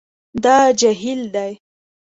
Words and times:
دا 0.43 0.57
جهیل 0.79 1.21
دی 1.33 1.51